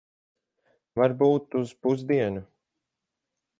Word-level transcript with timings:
Varbūt 1.01 1.59
uz 1.61 1.75
pusdienu. 1.87 2.43